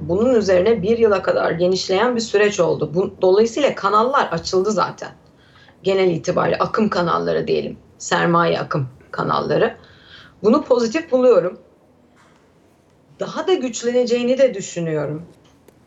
[0.00, 2.90] Bunun üzerine bir yıla kadar genişleyen bir süreç oldu.
[2.94, 5.08] Bu, dolayısıyla kanallar açıldı zaten.
[5.82, 7.76] Genel itibariyle akım kanalları diyelim.
[7.98, 9.76] Sermaye akım kanalları.
[10.42, 11.58] Bunu pozitif buluyorum.
[13.20, 15.22] Daha da güçleneceğini de düşünüyorum.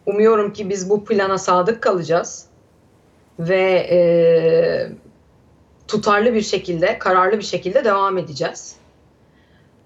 [0.05, 2.45] Umuyorum ki biz bu plana sadık kalacağız.
[3.39, 3.99] Ve e,
[5.87, 8.75] tutarlı bir şekilde, kararlı bir şekilde devam edeceğiz.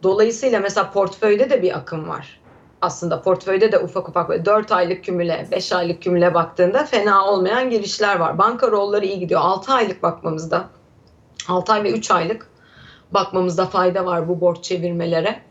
[0.03, 2.39] Dolayısıyla mesela portföyde de bir akım var.
[2.81, 8.19] Aslında portföyde de ufak ufak 4 aylık kümüle, 5 aylık kümüle baktığında fena olmayan girişler
[8.19, 8.37] var.
[8.37, 9.41] Banka rolleri iyi gidiyor.
[9.43, 10.69] 6 aylık bakmamızda,
[11.47, 12.49] 6 ay ve 3 aylık
[13.11, 15.41] bakmamızda fayda var bu borç çevirmelere.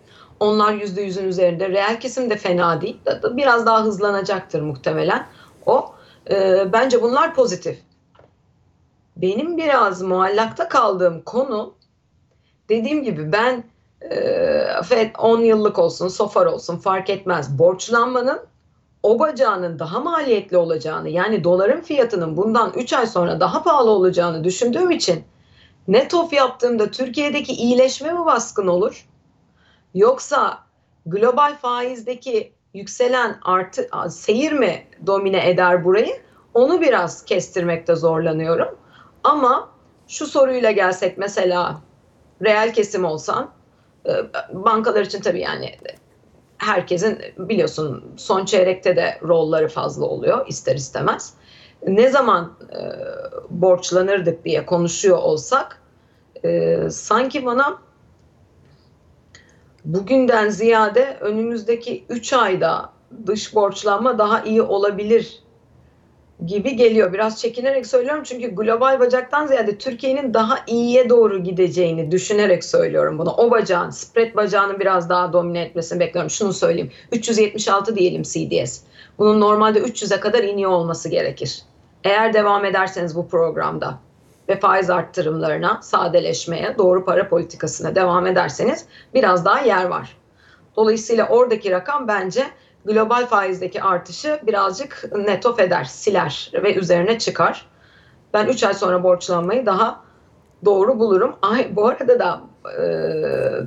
[0.40, 1.68] Onlar %100'ün üzerinde.
[1.68, 3.00] Reel kesim de fena değil.
[3.30, 5.26] Biraz daha hızlanacaktır muhtemelen.
[5.66, 5.94] O
[6.30, 7.78] e, bence bunlar pozitif.
[9.16, 11.74] Benim biraz muallakta kaldığım konu
[12.68, 13.64] dediğim gibi ben
[14.00, 17.58] e, FED 10 yıllık olsun, SOFR olsun fark etmez.
[17.58, 18.40] Borçlanmanın
[19.02, 24.44] o bacağının daha maliyetli olacağını yani doların fiyatının bundan 3 ay sonra daha pahalı olacağını
[24.44, 25.24] düşündüğüm için
[25.88, 29.08] net of yaptığımda Türkiye'deki iyileşme mi baskın olur?
[29.94, 30.58] Yoksa
[31.06, 36.22] global faizdeki yükselen artı seyir mi domine eder burayı?
[36.54, 38.78] Onu biraz kestirmekte zorlanıyorum.
[39.24, 39.70] Ama
[40.08, 41.80] şu soruyla gelsek mesela
[42.42, 43.50] reel kesim olsan
[44.06, 44.10] e,
[44.52, 45.76] bankalar için tabii yani
[46.58, 51.34] herkesin biliyorsun son çeyrekte de rolları fazla oluyor ister istemez.
[51.86, 52.80] Ne zaman e,
[53.50, 55.82] borçlanırdık diye konuşuyor olsak
[56.44, 57.78] e, sanki bana
[59.84, 62.90] bugünden ziyade önümüzdeki 3 ayda
[63.26, 65.44] dış borçlanma daha iyi olabilir
[66.46, 67.12] gibi geliyor.
[67.12, 73.30] Biraz çekinerek söylüyorum çünkü global bacaktan ziyade Türkiye'nin daha iyiye doğru gideceğini düşünerek söylüyorum bunu.
[73.30, 76.30] O bacağın, spread bacağının biraz daha domine etmesini bekliyorum.
[76.30, 76.90] Şunu söyleyeyim.
[77.12, 78.80] 376 diyelim CDS.
[79.18, 81.62] Bunun normalde 300'e kadar iniyor olması gerekir.
[82.04, 83.98] Eğer devam ederseniz bu programda
[84.48, 90.16] ve faiz arttırımlarına, sadeleşmeye, doğru para politikasına devam ederseniz biraz daha yer var.
[90.76, 92.44] Dolayısıyla oradaki rakam bence
[92.84, 97.66] global faizdeki artışı birazcık net of eder, siler ve üzerine çıkar.
[98.34, 100.00] Ben 3 ay sonra borçlanmayı daha
[100.64, 101.36] doğru bulurum.
[101.42, 102.40] Ay, bu arada da
[102.70, 102.84] e,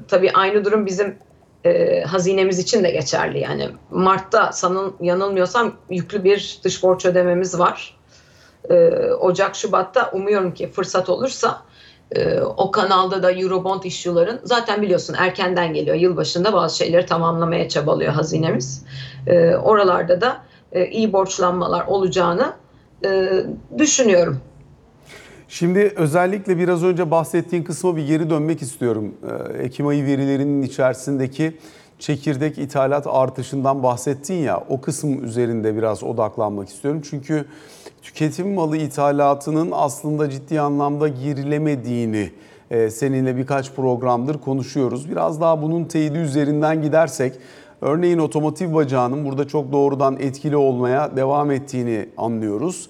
[0.08, 1.18] tabii aynı durum bizim
[1.66, 3.40] e, hazinemiz için de geçerli.
[3.40, 7.97] Yani Mart'ta sanın, yanılmıyorsam yüklü bir dış borç ödememiz var.
[8.70, 11.62] E, Ocak, Şubat'ta umuyorum ki fırsat olursa
[12.12, 15.96] e, o kanalda da Eurobond issue'ların zaten biliyorsun erkenden geliyor.
[15.96, 18.86] Yılbaşında bazı şeyleri tamamlamaya çabalıyor hazinemiz.
[19.28, 20.38] E, oralarda da
[20.72, 22.54] e, iyi borçlanmalar olacağını
[23.06, 23.30] e,
[23.78, 24.40] düşünüyorum.
[25.48, 29.14] Şimdi özellikle biraz önce bahsettiğin kısma bir geri dönmek istiyorum.
[29.58, 31.58] E, Ekim ayı verilerinin içerisindeki
[32.00, 37.02] çekirdek ithalat artışından bahsettin ya o kısım üzerinde biraz odaklanmak istiyorum.
[37.10, 37.46] Çünkü
[38.08, 42.32] tüketim malı ithalatının aslında ciddi anlamda gerilemediğini
[42.72, 45.12] e, seninle birkaç programdır konuşuyoruz.
[45.12, 47.34] Biraz daha bunun teyidi üzerinden gidersek
[47.82, 52.90] örneğin otomotiv bacağının burada çok doğrudan etkili olmaya devam ettiğini anlıyoruz.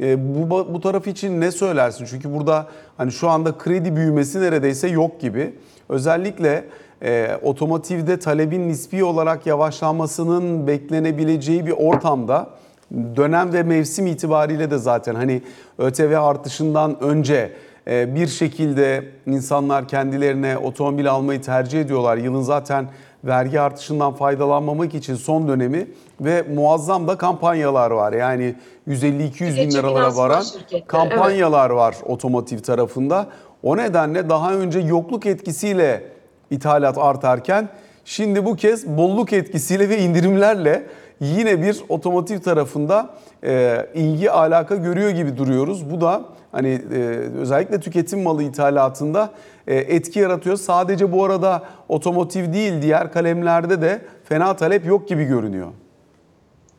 [0.00, 2.04] E, bu, bu taraf için ne söylersin?
[2.04, 5.54] Çünkü burada hani şu anda kredi büyümesi neredeyse yok gibi.
[5.88, 6.64] Özellikle
[7.02, 12.58] e, otomotivde talebin nispi olarak yavaşlanmasının beklenebileceği bir ortamda
[12.92, 15.42] dönem ve mevsim itibariyle de zaten hani
[15.78, 17.52] ÖTV artışından önce
[17.86, 22.16] e, bir şekilde insanlar kendilerine otomobil almayı tercih ediyorlar.
[22.16, 22.88] Yılın zaten
[23.24, 25.86] vergi artışından faydalanmamak için son dönemi
[26.20, 28.12] ve muazzam da kampanyalar var.
[28.12, 28.54] Yani
[28.88, 30.44] 150-200 bin liralara varan
[30.86, 31.78] kampanyalar evet.
[31.78, 33.26] var otomotiv tarafında.
[33.62, 36.04] O nedenle daha önce yokluk etkisiyle
[36.50, 37.68] ithalat artarken
[38.04, 40.86] şimdi bu kez bolluk etkisiyle ve indirimlerle
[41.20, 45.90] yine bir otomotiv tarafında e, ilgi alaka görüyor gibi duruyoruz.
[45.90, 46.98] Bu da hani e,
[47.38, 49.30] özellikle tüketim malı ithalatında
[49.66, 50.56] e, etki yaratıyor.
[50.56, 55.68] Sadece bu arada otomotiv değil diğer kalemlerde de fena talep yok gibi görünüyor.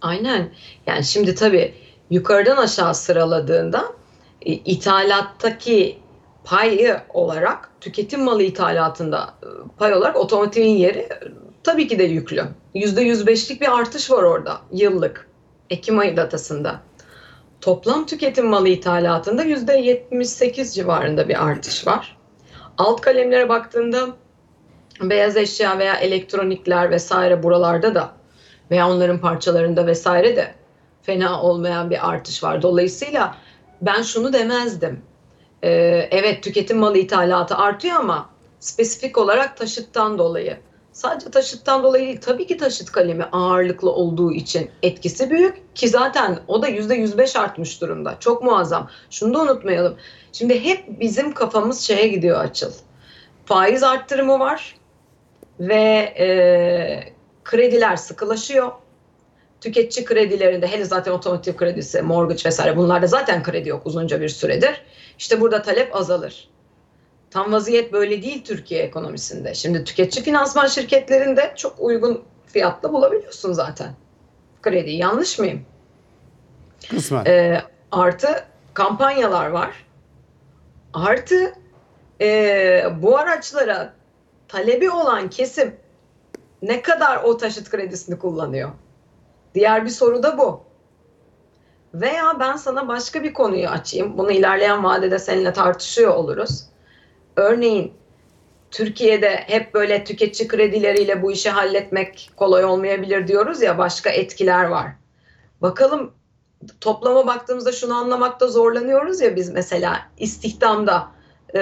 [0.02, 0.50] Aynen.
[0.88, 1.74] Yani şimdi tabii
[2.10, 3.84] yukarıdan aşağı sıraladığında
[4.42, 5.98] e, ithalattaki
[6.44, 9.48] payı olarak tüketim malı ithalatında e,
[9.78, 11.10] pay olarak otomotivin yeri
[11.64, 12.44] tabii ki de yüklü.
[12.76, 15.30] %105'lik bir artış var orada yıllık
[15.70, 16.80] Ekim ayı datasında.
[17.62, 22.18] Toplam tüketim malı ithalatında %78 civarında bir artış var.
[22.78, 24.08] Alt kalemlere baktığında
[25.02, 28.12] beyaz eşya veya elektronikler vesaire buralarda da
[28.72, 30.56] veya onların parçalarında vesaire de
[31.02, 32.62] fena olmayan bir artış var.
[32.62, 33.36] Dolayısıyla
[33.82, 35.02] ben şunu demezdim.
[35.64, 35.70] Ee,
[36.12, 38.30] evet tüketim malı ithalatı artıyor ama
[38.60, 40.58] spesifik olarak taşıttan dolayı.
[41.00, 46.40] Sadece taşıttan dolayı değil tabii ki taşıt kalemi ağırlıklı olduğu için etkisi büyük ki zaten
[46.48, 48.18] o da yüzde 105 artmış durumda.
[48.20, 48.90] Çok muazzam.
[49.10, 49.98] Şunu da unutmayalım.
[50.34, 52.72] Şimdi hep bizim kafamız şeye gidiyor açıl.
[53.46, 54.76] Faiz arttırımı var
[55.60, 58.72] ve e, krediler sıkılaşıyor.
[59.62, 64.82] Tüketici kredilerinde hele zaten otomotiv kredisi, mortgage vesaire bunlarda zaten kredi yok uzunca bir süredir.
[65.18, 66.50] İşte burada talep azalır.
[67.32, 69.54] Tam vaziyet böyle değil Türkiye ekonomisinde.
[69.54, 73.94] Şimdi tüketici finansman şirketlerinde çok uygun fiyatla bulabiliyorsun zaten.
[74.62, 75.66] Kredi yanlış mıyım?
[76.90, 77.26] Kısmen.
[77.26, 77.62] E,
[77.92, 78.28] artı
[78.74, 79.86] kampanyalar var.
[80.94, 81.54] Artı
[82.22, 83.94] e, bu araçlara
[84.48, 85.76] talebi olan kesim
[86.62, 88.70] ne kadar o taşıt kredisini kullanıyor?
[89.56, 90.62] Diğer bir soru da bu.
[91.94, 94.18] Veya ben sana başka bir konuyu açayım.
[94.18, 96.69] Bunu ilerleyen vadede seninle tartışıyor oluruz.
[97.40, 97.94] Örneğin
[98.72, 104.92] Türkiye'de hep böyle tüketici kredileriyle bu işi halletmek kolay olmayabilir diyoruz ya başka etkiler var.
[105.62, 106.12] Bakalım
[106.82, 111.08] toplama baktığımızda şunu anlamakta zorlanıyoruz ya biz mesela istihdamda
[111.56, 111.62] e,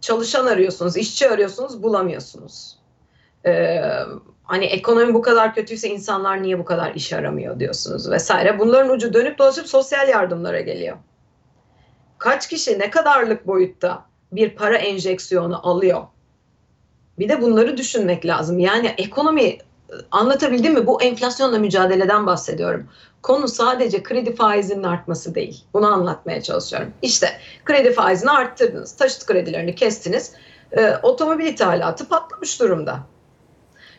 [0.00, 2.78] çalışan arıyorsunuz, işçi arıyorsunuz bulamıyorsunuz.
[3.46, 3.80] E,
[4.42, 8.58] hani ekonomi bu kadar kötüyse insanlar niye bu kadar iş aramıyor diyorsunuz vesaire.
[8.58, 10.96] Bunların ucu dönüp dolaşıp sosyal yardımlara geliyor.
[12.18, 16.02] Kaç kişi ne kadarlık boyutta bir para enjeksiyonu alıyor?
[17.18, 18.58] Bir de bunları düşünmek lazım.
[18.58, 19.58] Yani ekonomi
[20.10, 20.86] anlatabildim mi?
[20.86, 22.86] Bu enflasyonla mücadeleden bahsediyorum.
[23.22, 25.64] Konu sadece kredi faizinin artması değil.
[25.74, 26.92] Bunu anlatmaya çalışıyorum.
[27.02, 27.28] İşte
[27.64, 30.32] kredi faizini arttırdınız, taşıt kredilerini kestiniz.
[30.72, 33.00] Ee, otomobil ithalatı patlamış durumda.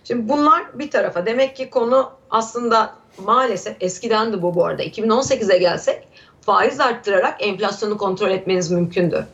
[0.04, 1.26] Şimdi bunlar bir tarafa.
[1.26, 2.96] Demek ki konu aslında
[3.26, 4.84] maalesef eskiden de bu bu arada.
[4.84, 6.08] 2018'e gelsek
[6.42, 9.28] faiz arttırarak enflasyonu kontrol etmeniz mümkündü.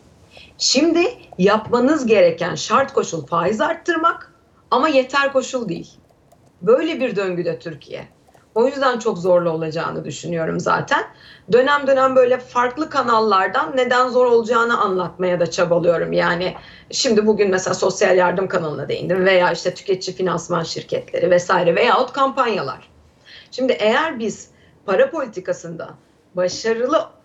[0.62, 4.34] Şimdi yapmanız gereken şart koşul faiz arttırmak
[4.72, 5.90] ama yeter koşul değil.
[6.62, 8.08] Böyle bir döngüde Türkiye.
[8.56, 11.04] O yüzden çok zorlu olacağını düşünüyorum zaten.
[11.52, 16.14] Dönem dönem böyle farklı kanallardan neden zor olacağını anlatmaya da çabalıyorum.
[16.14, 16.56] Yani
[16.92, 22.90] şimdi bugün mesela sosyal yardım kanalına değindim veya işte tüketici finansman şirketleri vesaire veyahut kampanyalar.
[23.52, 24.50] Şimdi eğer biz
[24.86, 25.90] para politikasında
[26.36, 27.21] başarılı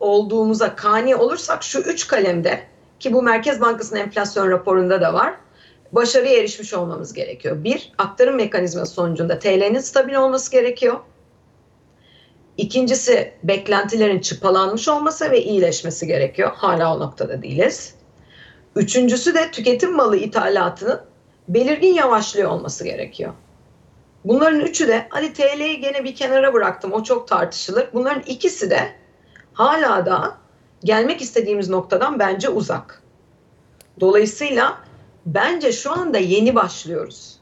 [0.00, 2.60] olduğumuza kani olursak şu üç kalemde
[3.00, 5.34] ki bu Merkez Bankası'nın enflasyon raporunda da var
[5.94, 7.64] başarıya erişmiş olmamız gerekiyor.
[7.64, 11.00] Bir, aktarım mekanizması sonucunda TL'nin stabil olması gerekiyor.
[12.56, 16.50] İkincisi, beklentilerin çıpalanmış olması ve iyileşmesi gerekiyor.
[16.54, 17.94] Hala o noktada değiliz.
[18.76, 21.00] Üçüncüsü de tüketim malı ithalatının
[21.48, 23.32] belirgin yavaşlıyor olması gerekiyor.
[24.24, 27.88] Bunların üçü de hadi TL'yi gene bir kenara bıraktım o çok tartışılır.
[27.92, 28.92] Bunların ikisi de
[29.54, 30.36] hala da
[30.84, 33.02] gelmek istediğimiz noktadan bence uzak.
[34.00, 34.78] Dolayısıyla
[35.26, 37.40] bence şu anda yeni başlıyoruz.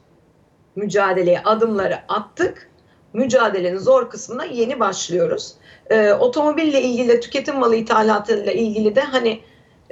[0.75, 2.69] Mücadeleye adımları attık.
[3.13, 5.53] Mücadelenin zor kısmına yeni başlıyoruz.
[5.89, 9.41] Ee, otomobille ilgili de tüketim malı ithalatıyla ilgili de hani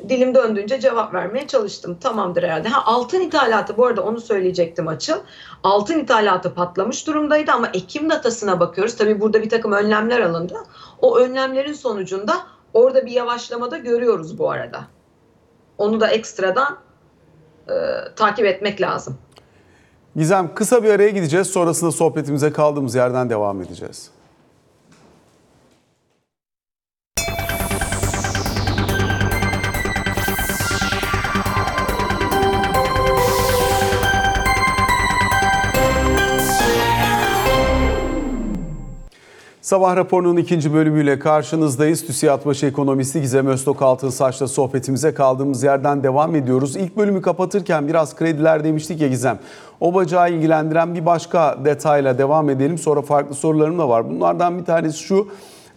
[0.09, 1.97] dilim döndüğünce cevap vermeye çalıştım.
[2.01, 2.69] Tamamdır herhalde.
[2.69, 5.17] Ha, altın ithalatı bu arada onu söyleyecektim açıl.
[5.63, 8.97] Altın ithalatı patlamış durumdaydı ama Ekim datasına bakıyoruz.
[8.97, 10.55] Tabii burada bir takım önlemler alındı.
[11.01, 12.33] O önlemlerin sonucunda
[12.73, 14.81] orada bir yavaşlamada görüyoruz bu arada.
[15.77, 16.77] Onu da ekstradan
[17.69, 17.73] e,
[18.15, 19.17] takip etmek lazım.
[20.15, 21.47] Gizem kısa bir araya gideceğiz.
[21.47, 24.11] Sonrasında sohbetimize kaldığımız yerden devam edeceğiz.
[39.71, 42.05] Sabah raporunun ikinci bölümüyle karşınızdayız.
[42.05, 46.75] TÜSİAD Başı Ekonomisti Gizem Öztok Altınsaç'la sohbetimize kaldığımız yerden devam ediyoruz.
[46.75, 49.39] İlk bölümü kapatırken biraz krediler demiştik ya Gizem.
[49.79, 52.77] O bacağı ilgilendiren bir başka detayla devam edelim.
[52.77, 54.09] Sonra farklı sorularım da var.
[54.09, 55.27] Bunlardan bir tanesi şu.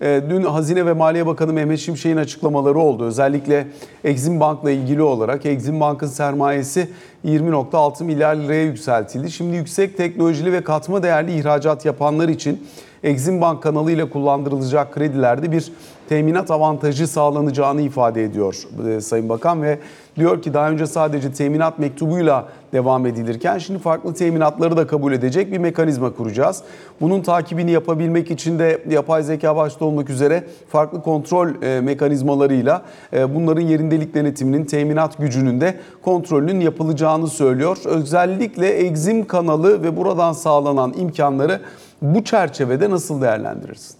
[0.01, 3.05] E, dün Hazine ve Maliye Bakanı Mehmet Şimşek'in açıklamaları oldu.
[3.05, 3.67] Özellikle
[4.05, 6.89] Exim Bank'la ilgili olarak Exim Bank'ın sermayesi
[7.25, 9.31] 20.6 milyar liraya yükseltildi.
[9.31, 12.61] Şimdi yüksek teknolojili ve katma değerli ihracat yapanlar için
[13.05, 15.73] Exim Bank kanalıyla kullandırılacak kredilerde bir
[16.09, 18.57] teminat avantajı sağlanacağını ifade ediyor
[18.89, 19.79] e, Sayın Bakan ve
[20.17, 25.53] diyor ki daha önce sadece teminat mektubuyla devam edilirken şimdi farklı teminatları da kabul edecek
[25.53, 26.63] bir mekanizma kuracağız.
[27.01, 33.35] Bunun takibini yapabilmek için de yapay zeka başta olmak üzere farklı kontrol e, mekanizmalarıyla e,
[33.35, 37.79] bunların yerindelik denetiminin, teminat gücünün de kontrolünün yapılacağını söylüyor.
[37.85, 41.61] Özellikle Exim kanalı ve buradan sağlanan imkanları
[42.05, 43.97] bu çerçevede nasıl değerlendirirsin?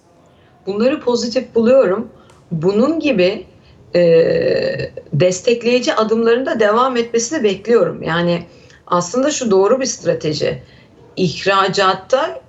[0.67, 2.09] Bunları pozitif buluyorum.
[2.51, 3.47] Bunun gibi
[3.95, 4.03] e,
[5.13, 8.03] destekleyici adımların da devam etmesini bekliyorum.
[8.03, 8.47] Yani
[8.87, 10.63] aslında şu doğru bir strateji.
[11.17, 12.41] İhracatta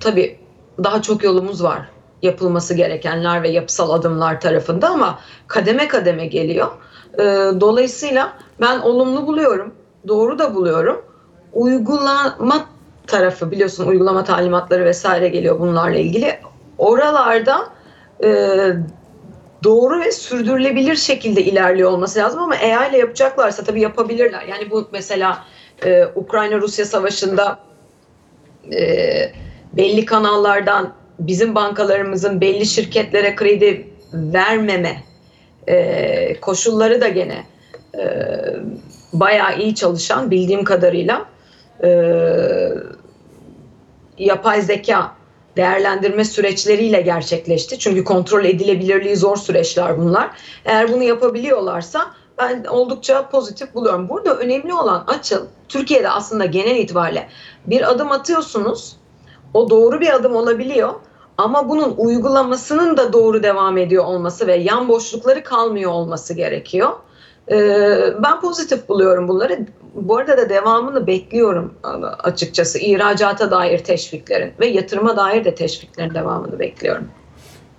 [0.00, 0.38] tabii
[0.84, 1.88] daha çok yolumuz var
[2.22, 6.68] yapılması gerekenler ve yapısal adımlar tarafında ama kademe kademe geliyor.
[7.14, 7.22] E,
[7.60, 9.74] dolayısıyla ben olumlu buluyorum,
[10.08, 11.04] doğru da buluyorum.
[11.52, 12.66] Uygulama
[13.12, 16.38] tarafı biliyorsun uygulama talimatları vesaire geliyor bunlarla ilgili.
[16.78, 17.68] Oralarda
[18.24, 18.28] e,
[19.64, 24.42] doğru ve sürdürülebilir şekilde ilerliyor olması lazım ama AI ile yapacaklarsa tabii yapabilirler.
[24.42, 25.44] Yani bu mesela
[25.84, 27.58] e, Ukrayna-Rusya savaşında
[28.72, 29.32] e,
[29.72, 35.02] belli kanallardan bizim bankalarımızın belli şirketlere kredi vermeme
[35.68, 37.46] e, koşulları da gene
[37.98, 38.02] e,
[39.12, 41.24] bayağı iyi çalışan bildiğim kadarıyla
[41.84, 41.88] e,
[44.24, 45.12] yapay zeka
[45.56, 47.78] değerlendirme süreçleriyle gerçekleşti.
[47.78, 50.30] Çünkü kontrol edilebilirliği zor süreçler bunlar.
[50.64, 52.06] Eğer bunu yapabiliyorlarsa
[52.38, 54.08] ben oldukça pozitif buluyorum.
[54.08, 57.28] Burada önemli olan açıl Türkiye'de aslında genel itibariyle
[57.66, 58.96] bir adım atıyorsunuz.
[59.54, 60.94] O doğru bir adım olabiliyor.
[61.38, 66.90] Ama bunun uygulamasının da doğru devam ediyor olması ve yan boşlukları kalmıyor olması gerekiyor.
[67.50, 69.66] Ee, ben pozitif buluyorum bunları.
[69.94, 71.74] Bu arada da devamını bekliyorum
[72.22, 72.78] açıkçası.
[72.78, 77.08] İhracata dair teşviklerin ve yatırıma dair de teşviklerin devamını bekliyorum.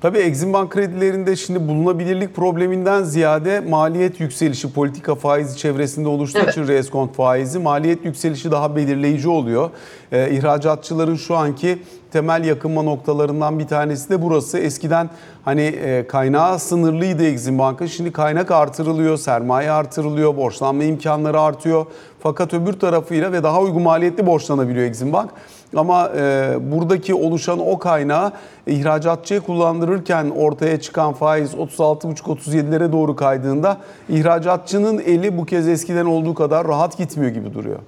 [0.03, 6.49] Tabii Exim Bank kredilerinde şimdi bulunabilirlik probleminden ziyade maliyet yükselişi politika faizi çevresinde oluştuğu Evet.
[6.49, 9.69] için reskont faizi maliyet yükselişi daha belirleyici oluyor.
[10.11, 11.79] Ee, ihracatçıların şu anki
[12.11, 14.57] temel yakınma noktalarından bir tanesi de burası.
[14.57, 15.09] Eskiden
[15.45, 17.85] hani e, kaynağı sınırlıydı Exim Bank'ın.
[17.85, 21.85] Şimdi kaynak artırılıyor, sermaye artırılıyor, borçlanma imkanları artıyor.
[22.19, 25.31] Fakat öbür tarafıyla ve daha uygun maliyetli borçlanabiliyor Exim Bank.
[25.75, 28.31] Ama e, buradaki oluşan o kaynağı
[28.67, 33.77] ihracatçıya kullandırırken ortaya çıkan faiz 36,5-37'lere doğru kaydığında
[34.09, 37.79] ihracatçının eli bu kez eskiden olduğu kadar rahat gitmiyor gibi duruyor.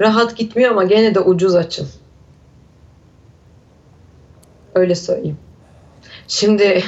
[0.00, 1.86] Rahat gitmiyor ama gene de ucuz açıl.
[4.74, 5.38] Öyle söyleyeyim.
[6.28, 6.82] Şimdi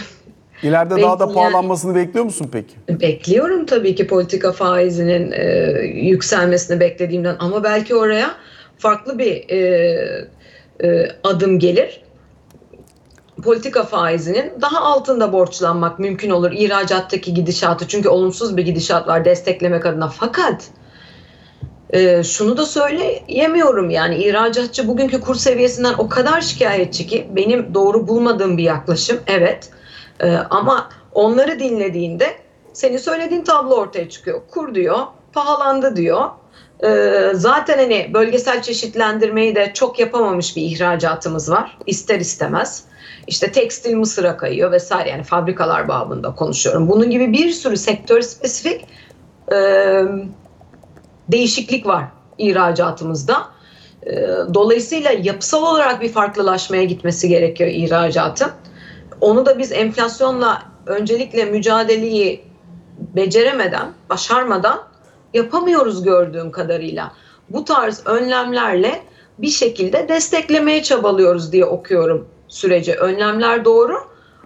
[0.62, 3.00] İleride daha da pahalanmasını bekliyor musun peki?
[3.00, 5.44] Bekliyorum tabii ki politika faizinin e,
[5.82, 8.30] yükselmesini beklediğimden ama belki oraya
[8.78, 9.58] farklı bir e,
[10.84, 12.02] e, adım gelir.
[13.44, 19.86] Politika faizinin daha altında borçlanmak mümkün olur ihracattaki gidişatı çünkü olumsuz bir gidişat var desteklemek
[19.86, 20.64] adına fakat
[21.90, 28.08] e, şunu da söyleyemiyorum yani ihracatçı bugünkü kur seviyesinden o kadar şikayetçi ki benim doğru
[28.08, 29.70] bulmadığım bir yaklaşım evet
[30.22, 32.26] ee, ama onları dinlediğinde
[32.72, 34.40] senin söylediğin tablo ortaya çıkıyor.
[34.50, 34.98] Kur diyor,
[35.32, 36.30] pahalandı diyor.
[36.84, 41.78] Ee, zaten hani bölgesel çeşitlendirmeyi de çok yapamamış bir ihracatımız var.
[41.86, 42.84] İster istemez.
[43.26, 46.88] İşte tekstil Mısır'a kayıyor vesaire yani fabrikalar babında konuşuyorum.
[46.88, 48.86] Bunun gibi bir sürü sektör spesifik
[49.52, 49.56] e,
[51.28, 52.04] değişiklik var
[52.38, 53.48] ihracatımızda.
[54.06, 54.12] E,
[54.54, 58.50] dolayısıyla yapısal olarak bir farklılaşmaya gitmesi gerekiyor ihracatın.
[59.20, 62.44] Onu da biz enflasyonla öncelikle mücadeleyi
[62.98, 64.82] beceremeden, başarmadan
[65.34, 67.12] yapamıyoruz gördüğüm kadarıyla.
[67.50, 69.00] Bu tarz önlemlerle
[69.38, 72.94] bir şekilde desteklemeye çabalıyoruz diye okuyorum süreci.
[72.94, 73.94] Önlemler doğru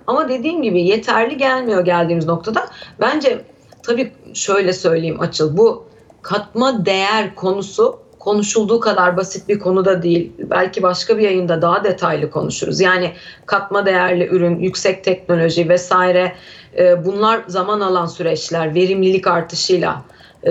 [0.07, 2.67] ama dediğim gibi yeterli gelmiyor geldiğimiz noktada.
[3.01, 3.45] Bence
[3.83, 5.85] tabii şöyle söyleyeyim Açıl bu
[6.23, 10.33] katma değer konusu konuşulduğu kadar basit bir konu da değil.
[10.39, 12.81] Belki başka bir yayında daha detaylı konuşuruz.
[12.81, 13.13] Yani
[13.47, 16.33] katma değerli ürün, yüksek teknoloji vesaire
[16.79, 20.03] e, bunlar zaman alan süreçler, verimlilik artışıyla
[20.47, 20.51] e,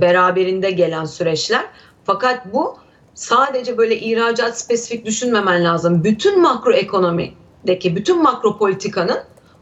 [0.00, 1.64] beraberinde gelen süreçler.
[2.04, 2.76] Fakat bu
[3.14, 6.04] sadece böyle ihracat spesifik düşünmemen lazım.
[6.04, 9.18] Bütün makroekonomideki, bütün makro politikanın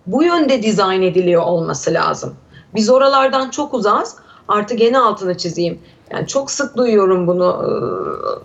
[0.06, 2.34] bu yönde dizayn ediliyor olması lazım.
[2.74, 4.16] Biz oralardan çok uzağız.
[4.48, 5.78] Artı gene altını çizeyim.
[6.10, 7.64] Yani çok sık duyuyorum bunu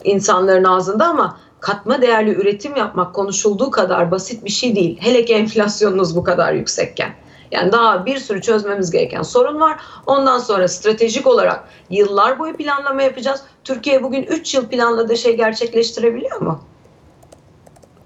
[0.04, 4.97] e, insanların ağzında ama katma değerli üretim yapmak konuşulduğu kadar basit bir şey değil.
[5.02, 7.13] Hele ki enflasyonunuz bu kadar yüksekken.
[7.52, 9.80] Yani daha bir sürü çözmemiz gereken sorun var.
[10.06, 13.43] Ondan sonra stratejik olarak yıllar boyu planlama yapacağız.
[13.63, 16.60] Türkiye bugün 3 yıl planladığı şey gerçekleştirebiliyor mu?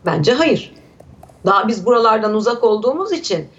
[0.05, 0.73] Bence hayır.
[1.45, 3.49] Daha biz buralardan uzak olduğumuz için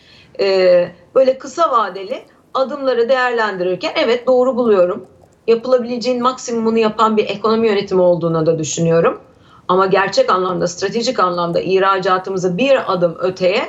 [0.40, 5.06] e, böyle kısa vadeli adımları değerlendirirken evet doğru buluyorum.
[5.46, 9.20] Yapılabileceğin maksimumunu yapan bir ekonomi yönetimi olduğunu da düşünüyorum.
[9.68, 13.62] Ama gerçek anlamda, stratejik anlamda ihracatımızı bir adım öteye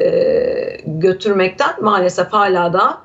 [0.00, 2.98] e, götürmekten maalesef hala da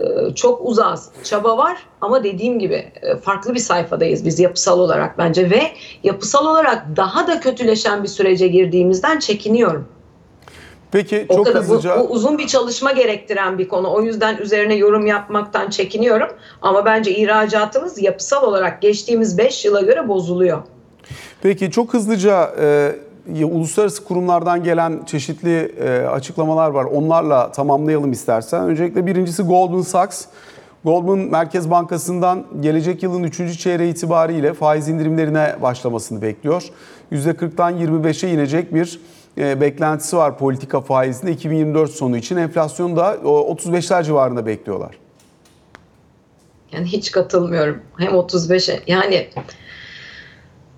[0.00, 1.10] e, çok uzağız.
[1.24, 5.62] Çaba var ama dediğim gibi e, farklı bir sayfadayız biz yapısal olarak bence ve
[6.04, 9.88] yapısal olarak daha da kötüleşen bir sürece girdiğimizden çekiniyorum.
[10.92, 13.92] Peki O çok kadar bu, hızlıca bu uzun bir çalışma gerektiren bir konu.
[13.92, 16.28] O yüzden üzerine yorum yapmaktan çekiniyorum.
[16.62, 20.62] Ama bence ihracatımız yapısal olarak geçtiğimiz 5 yıla göre bozuluyor.
[21.42, 26.84] Peki çok hızlıca e, uluslararası kurumlardan gelen çeşitli e, açıklamalar var.
[26.84, 28.64] Onlarla tamamlayalım istersen.
[28.64, 30.24] Öncelikle birincisi Goldman Sachs.
[30.84, 33.58] Goldman Merkez Bankası'ndan gelecek yılın 3.
[33.58, 36.62] çeyreği itibariyle faiz indirimlerine başlamasını bekliyor.
[37.12, 39.00] %40'tan 25'e inecek bir
[39.36, 42.36] beklentisi var politika faizinde 2024 sonu için.
[42.36, 44.98] Enflasyonu da o 35'ler civarında bekliyorlar.
[46.72, 47.82] Yani hiç katılmıyorum.
[47.98, 49.28] Hem 35'e yani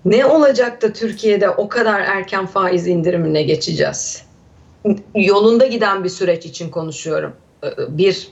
[0.05, 4.25] ne olacak da Türkiye'de o kadar erken faiz indirimine geçeceğiz?
[5.15, 7.33] Yolunda giden bir süreç için konuşuyorum.
[7.63, 8.27] Ee, Bir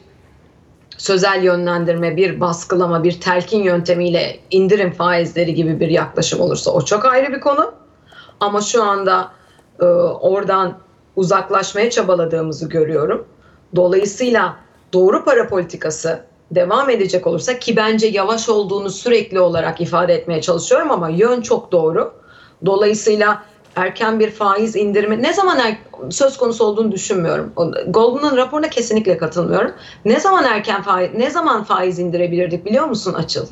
[0.97, 7.05] sözel yönlendirme, bir baskılama, bir telkin yöntemiyle indirim faizleri gibi bir yaklaşım olursa o çok
[7.05, 7.73] ayrı bir konu.
[8.39, 9.31] Ama şu anda
[9.79, 10.77] e, oradan
[11.15, 13.27] uzaklaşmaya çabaladığımızı görüyorum.
[13.75, 14.55] Dolayısıyla
[14.93, 20.91] doğru para politikası devam edecek olursa ki bence yavaş olduğunu sürekli olarak ifade etmeye çalışıyorum
[20.91, 22.13] ama yön çok doğru.
[22.65, 23.43] Dolayısıyla
[23.75, 25.77] erken bir faiz indirimi ne zaman er,
[26.09, 27.53] söz konusu olduğunu düşünmüyorum.
[27.87, 29.71] Goldman'ın raporuna kesinlikle katılmıyorum.
[30.05, 33.45] Ne zaman erken faiz ne zaman faiz indirebilirdik biliyor musun Açıl?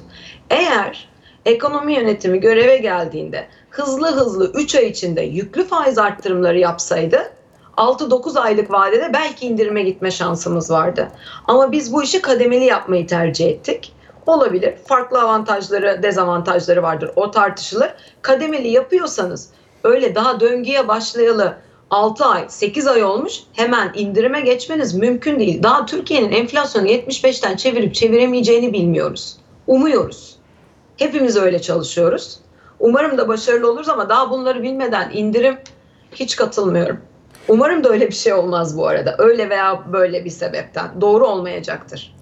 [0.50, 1.11] Eğer
[1.46, 7.32] ekonomi yönetimi göreve geldiğinde hızlı hızlı 3 ay içinde yüklü faiz arttırımları yapsaydı
[7.78, 11.12] 6-9 aylık vadede belki indirime gitme şansımız vardı.
[11.48, 13.94] Ama biz bu işi kademeli yapmayı tercih ettik.
[14.26, 14.74] Olabilir.
[14.86, 17.12] Farklı avantajları, dezavantajları vardır.
[17.16, 17.90] O tartışılır.
[18.22, 19.50] Kademeli yapıyorsanız
[19.84, 21.58] öyle daha döngüye başlayalı
[21.90, 25.64] 6 ay, 8 ay olmuş hemen indirime geçmeniz mümkün değil.
[25.64, 29.38] Daha Türkiye'nin enflasyonu 75'ten çevirip çeviremeyeceğini bilmiyoruz.
[29.68, 30.31] Umuyoruz.
[31.02, 32.40] Hepimiz öyle çalışıyoruz.
[32.80, 35.58] Umarım da başarılı oluruz ama daha bunları bilmeden indirim
[36.12, 36.98] hiç katılmıyorum.
[37.48, 39.16] Umarım da öyle bir şey olmaz bu arada.
[39.18, 41.02] Öyle veya böyle bir sebepten.
[41.02, 42.16] Doğru olmayacaktır.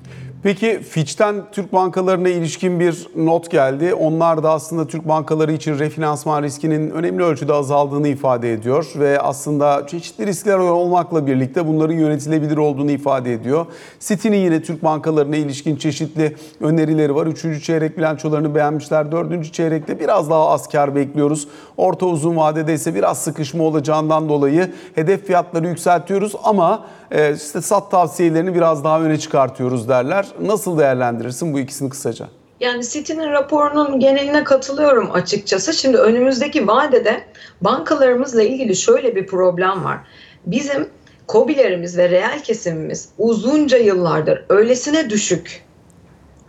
[0.43, 3.93] Peki Fitch'ten Türk bankalarına ilişkin bir not geldi.
[3.93, 9.87] Onlar da aslında Türk bankaları için refinansman riskinin önemli ölçüde azaldığını ifade ediyor ve aslında
[9.87, 13.65] çeşitli riskler olmakla birlikte bunların yönetilebilir olduğunu ifade ediyor.
[13.99, 17.27] Citi'nin yine Türk bankalarına ilişkin çeşitli önerileri var.
[17.27, 19.11] Üçüncü çeyrek bilançolarını beğenmişler.
[19.11, 21.47] Dördüncü çeyrekte biraz daha az kar bekliyoruz.
[21.77, 27.91] Orta uzun vadede ise biraz sıkışma olacağından dolayı hedef fiyatları yükseltiyoruz ama e, işte sat
[27.91, 30.27] tavsiyelerini biraz daha öne çıkartıyoruz derler.
[30.41, 32.27] Nasıl değerlendirirsin bu ikisini kısaca?
[32.59, 35.73] Yani City'nin raporunun geneline katılıyorum açıkçası.
[35.73, 37.21] Şimdi önümüzdeki vadede
[37.61, 39.97] bankalarımızla ilgili şöyle bir problem var.
[40.45, 40.89] Bizim
[41.27, 45.63] kobilerimiz ve reel kesimimiz uzunca yıllardır öylesine düşük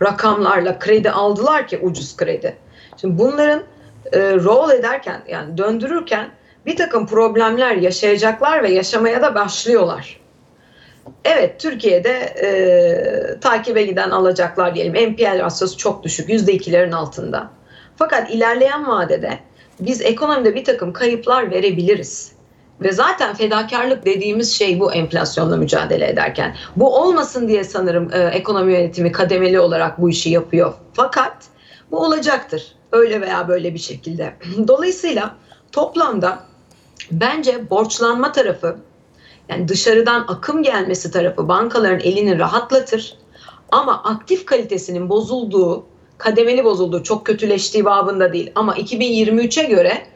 [0.01, 2.57] rakamlarla kredi aldılar ki ucuz kredi.
[3.01, 3.63] Şimdi bunların
[4.13, 6.29] e, roll ederken yani döndürürken
[6.65, 10.20] bir takım problemler yaşayacaklar ve yaşamaya da başlıyorlar.
[11.25, 17.49] Evet Türkiye'de e, takibe giden alacaklar diyelim NPL rasyosu çok düşük %2'lerin altında.
[17.95, 19.39] Fakat ilerleyen vadede
[19.79, 22.31] biz ekonomide bir takım kayıplar verebiliriz.
[22.81, 26.55] Ve zaten fedakarlık dediğimiz şey bu enflasyonla mücadele ederken.
[26.75, 30.73] Bu olmasın diye sanırım e, ekonomi yönetimi kademeli olarak bu işi yapıyor.
[30.93, 31.37] Fakat
[31.91, 32.75] bu olacaktır.
[32.91, 34.33] Öyle veya böyle bir şekilde.
[34.67, 35.35] Dolayısıyla
[35.71, 36.39] toplamda
[37.11, 38.77] bence borçlanma tarafı
[39.49, 43.17] yani dışarıdan akım gelmesi tarafı bankaların elini rahatlatır.
[43.71, 45.85] Ama aktif kalitesinin bozulduğu,
[46.17, 48.51] kademeli bozulduğu, çok kötüleştiği babında değil.
[48.55, 50.07] Ama 2023'e göre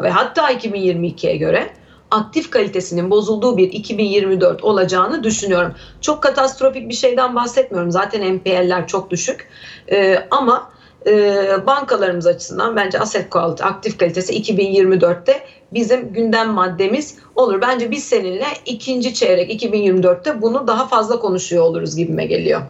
[0.00, 1.70] ve hatta 2022'ye göre
[2.10, 5.74] aktif kalitesinin bozulduğu bir 2024 olacağını düşünüyorum.
[6.00, 7.90] Çok katastrofik bir şeyden bahsetmiyorum.
[7.90, 9.48] Zaten NPL'ler çok düşük.
[9.92, 10.70] Ee, ama
[11.06, 17.60] e, bankalarımız açısından bence asset quality, aktif kalitesi 2024'te bizim gündem maddemiz olur.
[17.60, 22.60] Bence biz seninle ikinci çeyrek 2024'te bunu daha fazla konuşuyor oluruz gibime geliyor.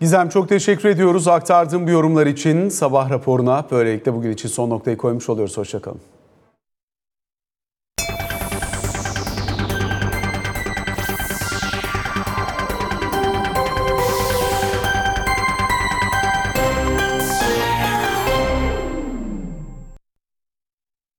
[0.00, 3.64] Gizem çok teşekkür ediyoruz aktardığım bu yorumlar için sabah raporuna.
[3.70, 5.56] Böylelikle bugün için son noktayı koymuş oluyoruz.
[5.56, 6.00] Hoşçakalın.